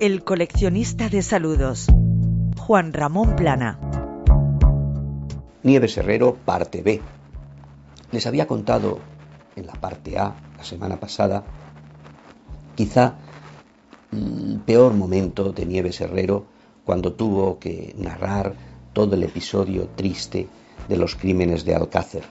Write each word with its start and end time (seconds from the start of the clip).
El 0.00 0.24
coleccionista 0.24 1.10
de 1.10 1.20
saludos. 1.20 1.86
Juan 2.56 2.94
Ramón 2.94 3.36
Plana. 3.36 3.78
Nieves 5.62 5.98
Herrero, 5.98 6.36
parte 6.36 6.80
B. 6.80 7.02
Les 8.10 8.26
había 8.26 8.46
contado 8.46 8.98
en 9.56 9.66
la 9.66 9.74
parte 9.74 10.18
A 10.18 10.36
la 10.56 10.64
semana 10.64 10.98
pasada, 10.98 11.44
quizá 12.76 13.16
el 14.10 14.62
peor 14.64 14.94
momento 14.94 15.52
de 15.52 15.66
Nieves 15.66 16.00
Herrero 16.00 16.46
cuando 16.86 17.12
tuvo 17.12 17.58
que 17.58 17.94
narrar 17.98 18.54
todo 18.94 19.16
el 19.16 19.22
episodio 19.22 19.90
triste 19.96 20.48
de 20.88 20.96
los 20.96 21.14
crímenes 21.14 21.66
de 21.66 21.74
Alcácer. 21.74 22.24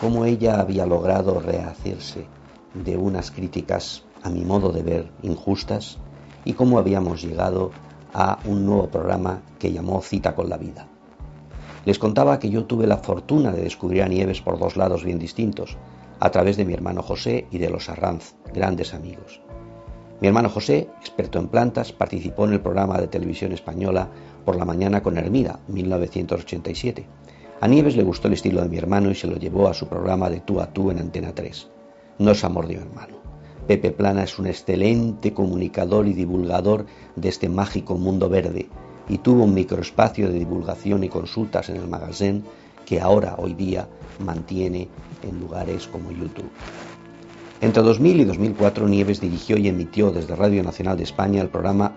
Cómo 0.00 0.24
ella 0.24 0.58
había 0.58 0.86
logrado 0.86 1.38
rehacerse 1.38 2.24
de 2.72 2.96
unas 2.96 3.30
críticas, 3.30 4.04
a 4.22 4.30
mi 4.30 4.42
modo 4.42 4.72
de 4.72 4.82
ver, 4.82 5.10
injustas, 5.22 5.98
y 6.46 6.54
cómo 6.54 6.78
habíamos 6.78 7.20
llegado 7.20 7.72
a 8.14 8.38
un 8.46 8.64
nuevo 8.64 8.88
programa 8.88 9.42
que 9.58 9.72
llamó 9.72 10.00
Cita 10.00 10.34
con 10.34 10.48
la 10.48 10.56
Vida. 10.56 10.86
Les 11.84 11.98
contaba 11.98 12.38
que 12.38 12.48
yo 12.48 12.64
tuve 12.64 12.86
la 12.86 12.96
fortuna 12.96 13.52
de 13.52 13.62
descubrir 13.62 14.02
a 14.02 14.08
Nieves 14.08 14.40
por 14.40 14.58
dos 14.58 14.76
lados 14.76 15.04
bien 15.04 15.18
distintos, 15.18 15.76
a 16.18 16.30
través 16.30 16.56
de 16.56 16.64
mi 16.64 16.72
hermano 16.72 17.02
José 17.02 17.46
y 17.50 17.58
de 17.58 17.68
los 17.68 17.90
Arranz, 17.90 18.34
grandes 18.54 18.94
amigos. 18.94 19.42
Mi 20.20 20.28
hermano 20.28 20.48
José, 20.48 20.88
experto 21.00 21.38
en 21.38 21.48
plantas, 21.48 21.92
participó 21.92 22.46
en 22.46 22.54
el 22.54 22.60
programa 22.60 22.98
de 22.98 23.08
televisión 23.08 23.52
española 23.52 24.08
Por 24.46 24.56
la 24.56 24.64
mañana 24.64 25.02
con 25.02 25.18
Hermida, 25.18 25.58
1987. 25.68 27.06
A 27.60 27.68
Nieves 27.68 27.96
le 27.96 28.02
gustó 28.04 28.28
el 28.28 28.34
estilo 28.34 28.62
de 28.62 28.68
mi 28.68 28.78
hermano 28.78 29.10
y 29.10 29.14
se 29.14 29.26
lo 29.26 29.36
llevó 29.36 29.68
a 29.68 29.74
su 29.74 29.88
programa 29.88 30.30
de 30.30 30.40
tú 30.40 30.60
a 30.60 30.68
tú 30.68 30.90
en 30.90 31.00
Antena 31.00 31.34
3. 31.34 31.68
No 32.18 32.30
es 32.30 32.44
amor 32.44 32.66
de 32.66 32.76
mi 32.76 32.82
hermano. 32.82 33.25
Pepe 33.66 33.90
Plana 33.90 34.22
es 34.22 34.38
un 34.38 34.46
excelente 34.46 35.34
comunicador 35.34 36.06
y 36.06 36.12
divulgador 36.12 36.86
de 37.16 37.28
este 37.28 37.48
mágico 37.48 37.96
mundo 37.96 38.28
verde 38.28 38.68
y 39.08 39.18
tuvo 39.18 39.42
un 39.42 39.54
microespacio 39.54 40.30
de 40.30 40.38
divulgación 40.38 41.02
y 41.02 41.08
consultas 41.08 41.68
en 41.68 41.76
el 41.76 41.88
magazine 41.88 42.42
que 42.84 43.00
ahora, 43.00 43.34
hoy 43.38 43.54
día, 43.54 43.88
mantiene 44.24 44.88
en 45.22 45.40
lugares 45.40 45.88
como 45.88 46.12
YouTube. 46.12 46.50
Entre 47.60 47.82
2000 47.82 48.20
y 48.20 48.24
2004 48.24 48.88
Nieves 48.88 49.20
dirigió 49.20 49.56
y 49.56 49.66
emitió 49.66 50.12
desde 50.12 50.36
Radio 50.36 50.62
Nacional 50.62 50.96
de 50.96 51.02
España 51.02 51.42
el 51.42 51.48
programa 51.48 51.96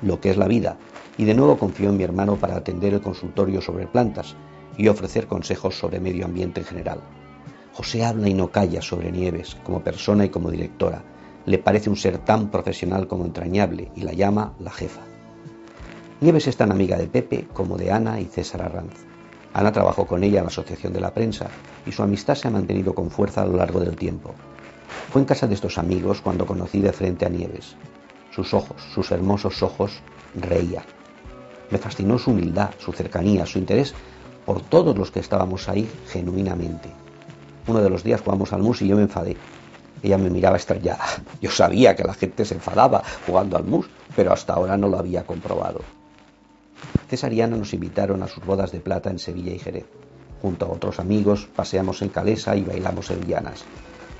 Lo 0.00 0.20
que 0.20 0.30
es 0.30 0.38
la 0.38 0.48
vida 0.48 0.78
y 1.18 1.24
de 1.24 1.34
nuevo 1.34 1.58
confió 1.58 1.90
en 1.90 1.98
mi 1.98 2.04
hermano 2.04 2.36
para 2.36 2.56
atender 2.56 2.94
el 2.94 3.02
consultorio 3.02 3.60
sobre 3.60 3.86
plantas 3.86 4.36
y 4.78 4.88
ofrecer 4.88 5.26
consejos 5.26 5.74
sobre 5.74 6.00
medio 6.00 6.24
ambiente 6.24 6.60
en 6.60 6.66
general. 6.66 7.02
José 7.72 8.04
habla 8.04 8.28
y 8.28 8.34
no 8.34 8.50
calla 8.50 8.82
sobre 8.82 9.12
Nieves 9.12 9.56
como 9.64 9.82
persona 9.82 10.24
y 10.24 10.28
como 10.28 10.50
directora. 10.50 11.02
Le 11.46 11.58
parece 11.58 11.88
un 11.88 11.96
ser 11.96 12.18
tan 12.18 12.50
profesional 12.50 13.06
como 13.06 13.24
entrañable 13.24 13.90
y 13.94 14.02
la 14.02 14.12
llama 14.12 14.54
la 14.58 14.70
jefa. 14.70 15.00
Nieves 16.20 16.48
es 16.48 16.56
tan 16.56 16.70
amiga 16.70 16.98
de 16.98 17.06
Pepe 17.06 17.46
como 17.52 17.78
de 17.78 17.92
Ana 17.92 18.20
y 18.20 18.26
César 18.26 18.62
Arranz. 18.62 19.06
Ana 19.54 19.72
trabajó 19.72 20.06
con 20.06 20.22
ella 20.22 20.38
en 20.38 20.44
la 20.44 20.50
Asociación 20.50 20.92
de 20.92 21.00
la 21.00 21.14
Prensa 21.14 21.48
y 21.86 21.92
su 21.92 22.02
amistad 22.02 22.34
se 22.34 22.48
ha 22.48 22.50
mantenido 22.50 22.94
con 22.94 23.10
fuerza 23.10 23.42
a 23.42 23.46
lo 23.46 23.56
largo 23.56 23.80
del 23.80 23.96
tiempo. 23.96 24.34
Fue 25.10 25.20
en 25.22 25.26
casa 25.26 25.46
de 25.46 25.54
estos 25.54 25.78
amigos 25.78 26.20
cuando 26.20 26.46
conocí 26.46 26.80
de 26.80 26.92
frente 26.92 27.24
a 27.24 27.30
Nieves. 27.30 27.74
Sus 28.30 28.52
ojos, 28.54 28.82
sus 28.94 29.10
hermosos 29.10 29.62
ojos, 29.62 30.02
reían. 30.34 30.84
Me 31.70 31.78
fascinó 31.78 32.18
su 32.18 32.32
humildad, 32.32 32.70
su 32.78 32.92
cercanía, 32.92 33.46
su 33.46 33.58
interés 33.58 33.94
por 34.44 34.60
todos 34.60 34.96
los 34.96 35.10
que 35.10 35.20
estábamos 35.20 35.68
ahí 35.68 35.88
genuinamente. 36.08 36.90
Uno 37.70 37.82
de 37.82 37.88
los 37.88 38.02
días 38.02 38.20
jugamos 38.20 38.52
al 38.52 38.62
mus 38.62 38.82
y 38.82 38.88
yo 38.88 38.96
me 38.96 39.02
enfadé. 39.02 39.36
Ella 40.02 40.18
me 40.18 40.28
miraba 40.28 40.56
estrellada. 40.56 41.04
Yo 41.40 41.52
sabía 41.52 41.94
que 41.94 42.02
la 42.02 42.14
gente 42.14 42.44
se 42.44 42.54
enfadaba 42.54 43.04
jugando 43.24 43.56
al 43.56 43.62
mus, 43.62 43.88
pero 44.16 44.32
hasta 44.32 44.54
ahora 44.54 44.76
no 44.76 44.88
lo 44.88 44.98
había 44.98 45.24
comprobado. 45.24 45.80
Ana 47.12 47.56
nos 47.56 47.72
invitaron 47.72 48.24
a 48.24 48.26
sus 48.26 48.44
bodas 48.44 48.72
de 48.72 48.80
plata 48.80 49.08
en 49.08 49.20
Sevilla 49.20 49.52
y 49.52 49.60
Jerez. 49.60 49.86
Junto 50.42 50.66
a 50.66 50.70
otros 50.70 50.98
amigos 50.98 51.48
paseamos 51.54 52.02
en 52.02 52.08
Calesa 52.08 52.56
y 52.56 52.62
bailamos 52.62 53.06
sevillanas. 53.06 53.64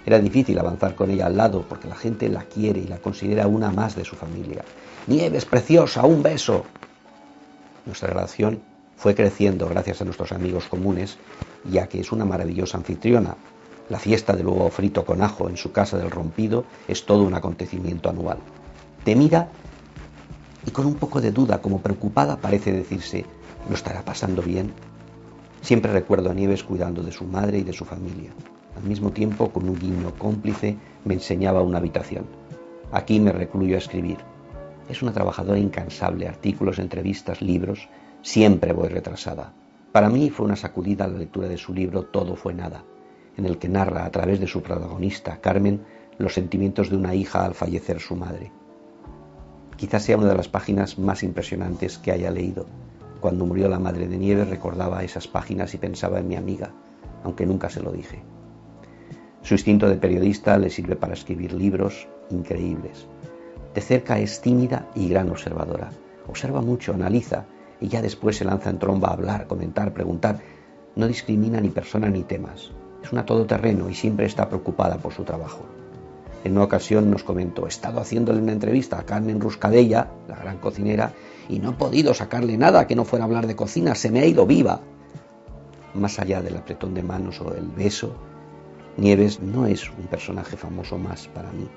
Era 0.07 0.21
difícil 0.21 0.57
avanzar 0.57 0.95
con 0.95 1.11
ella 1.11 1.27
al 1.27 1.37
lado 1.37 1.65
porque 1.69 1.89
la 1.89 1.97
gente 1.97 2.29
la 2.29 2.45
quiere 2.45 2.79
y 2.79 2.87
la 2.87 2.99
considera 2.99 3.49
una 3.49 3.73
más 3.73 3.97
de 3.97 4.05
su 4.05 4.15
familia. 4.15 4.65
Nieves, 5.09 5.45
preciosa, 5.45 6.05
un 6.05 6.23
beso. 6.23 6.67
Nuestra 7.85 8.11
relación 8.11 8.61
fue 9.01 9.15
creciendo 9.15 9.67
gracias 9.67 10.03
a 10.03 10.05
nuestros 10.05 10.31
amigos 10.31 10.67
comunes, 10.67 11.17
ya 11.65 11.89
que 11.89 12.01
es 12.01 12.13
una 12.13 12.27
maravillosa 12.27 12.77
anfitriona. 12.77 13.35
La 13.89 13.99
fiesta 13.99 14.35
del 14.35 14.47
huevo 14.47 14.69
frito 14.69 15.07
con 15.07 15.23
ajo 15.23 15.49
en 15.49 15.57
su 15.57 15.73
casa 15.73 15.97
del 15.97 16.11
rompido 16.11 16.67
es 16.87 17.07
todo 17.07 17.23
un 17.23 17.33
acontecimiento 17.33 18.11
anual. 18.11 18.37
Te 19.03 19.17
mira 19.17 19.49
y 20.67 20.71
con 20.71 20.85
un 20.85 20.97
poco 20.97 21.23
de 21.23 21.33
duda, 21.33 21.63
como 21.63 21.81
preocupada, 21.81 22.37
parece 22.37 22.73
decirse, 22.73 23.25
¿lo 23.71 23.75
estará 23.75 24.03
pasando 24.03 24.43
bien? 24.43 24.71
Siempre 25.63 25.91
recuerdo 25.91 26.31
a 26.31 26.35
Nieves 26.35 26.63
cuidando 26.63 27.03
de 27.03 27.13
su 27.13 27.25
madre 27.25 27.57
y 27.57 27.63
de 27.63 27.73
su 27.73 27.87
familia. 27.87 28.33
Al 28.77 28.83
mismo 28.83 29.13
tiempo, 29.13 29.51
con 29.51 29.67
un 29.67 29.79
guiño 29.79 30.13
cómplice, 30.19 30.77
me 31.07 31.15
enseñaba 31.15 31.63
una 31.63 31.79
habitación. 31.79 32.27
Aquí 32.93 33.19
me 33.19 33.33
recluyo 33.33 33.77
a 33.77 33.79
escribir. 33.79 34.19
Es 34.91 35.01
una 35.01 35.13
trabajadora 35.13 35.59
incansable, 35.59 36.29
artículos, 36.29 36.79
entrevistas, 36.79 37.41
libros. 37.41 37.89
Siempre 38.23 38.75
voy 38.75 38.89
retrasada. 38.89 39.55
Para 39.93 40.11
mí 40.11 40.29
fue 40.29 40.45
una 40.45 40.57
sacudida 40.57 41.09
la 41.09 41.19
lectura 41.19 41.49
de 41.49 41.57
su 41.57 41.73
libro 41.73 42.05
Todo 42.05 42.37
fue 42.37 42.53
nada, 42.53 42.85
en 43.37 43.47
el 43.47 43.57
que 43.57 43.69
narra 43.69 44.05
a 44.05 44.11
través 44.11 44.41
de 44.41 44.47
su 44.47 44.63
protagonista, 44.63 45.41
Carmen, 45.41 45.81
los 46.19 46.35
sentimientos 46.35 46.91
de 46.91 46.97
una 46.97 47.15
hija 47.15 47.45
al 47.47 47.55
fallecer 47.55 47.99
su 47.99 48.15
madre. 48.15 48.53
Quizás 49.77 50.03
sea 50.03 50.19
una 50.19 50.29
de 50.29 50.37
las 50.37 50.49
páginas 50.49 50.99
más 50.99 51.23
impresionantes 51.23 51.97
que 51.97 52.13
haya 52.13 52.31
leído. 52.31 52.67
Cuando 53.21 53.47
murió 53.47 53.69
la 53.69 53.79
madre 53.79 54.07
de 54.07 54.19
Nieves 54.19 54.51
recordaba 54.51 55.03
esas 55.03 55.27
páginas 55.27 55.73
y 55.73 55.79
pensaba 55.79 56.19
en 56.19 56.29
mi 56.29 56.37
amiga, 56.37 56.73
aunque 57.25 57.47
nunca 57.47 57.71
se 57.71 57.83
lo 57.83 57.91
dije. 57.91 58.23
Su 59.41 59.55
instinto 59.55 59.89
de 59.89 59.97
periodista 59.97 60.59
le 60.59 60.69
sirve 60.69 60.95
para 60.95 61.15
escribir 61.15 61.55
libros 61.55 62.07
increíbles. 62.29 63.07
De 63.75 63.81
cerca 63.81 64.19
es 64.19 64.43
tímida 64.43 64.91
y 64.95 65.09
gran 65.09 65.31
observadora. 65.31 65.91
Observa 66.29 66.61
mucho, 66.61 66.93
analiza 66.93 67.47
y 67.81 67.89
ya 67.89 68.03
después 68.03 68.37
se 68.37 68.45
lanza 68.45 68.71
en 68.71 68.79
tromba 68.79 69.09
a 69.09 69.13
hablar, 69.13 69.47
comentar, 69.47 69.93
preguntar. 69.93 70.41
No 70.97 71.07
discrimina 71.07 71.61
ni 71.61 71.69
persona 71.69 72.09
ni 72.09 72.23
temas. 72.23 72.71
Es 73.03 73.13
una 73.13 73.25
todoterreno 73.25 73.89
y 73.89 73.95
siempre 73.95 74.27
está 74.27 74.49
preocupada 74.49 74.99
por 74.99 75.13
su 75.13 75.25
trabajo. 75.25 75.65
En 76.45 76.53
una 76.53 76.65
ocasión 76.65 77.11
nos 77.11 77.23
comentó, 77.23 77.67
he 77.67 77.69
estado 77.69 78.01
haciéndole 78.01 78.41
una 78.41 78.53
entrevista 78.53 78.99
a 78.99 79.05
Carmen 79.05 79.41
Ruscadella, 79.41 80.11
la 80.29 80.37
gran 80.37 80.59
cocinera, 80.59 81.13
y 81.49 81.59
no 81.59 81.71
he 81.71 81.75
podido 81.75 82.15
sacarle 82.15 82.57
nada 82.57 82.87
que 82.87 82.97
no 82.97 83.05
fuera 83.05 83.25
hablar 83.25 83.47
de 83.47 83.57
cocina, 83.57 83.95
se 83.95 84.11
me 84.11 84.21
ha 84.21 84.27
ido 84.27 84.47
viva. 84.47 84.81
Más 85.95 86.19
allá 86.19 86.41
del 86.41 86.57
apretón 86.57 86.95
de 86.95 87.03
manos 87.03 87.41
o 87.41 87.55
el 87.55 87.67
beso, 87.69 88.15
Nieves 88.97 89.41
no 89.41 89.67
es 89.67 89.89
un 89.91 90.07
personaje 90.07 90.57
famoso 90.57 90.99
más 90.99 91.29
para 91.29 91.51
mí. 91.53 91.69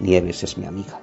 Nieves 0.00 0.42
es 0.44 0.56
mi 0.58 0.66
amiga. 0.66 1.00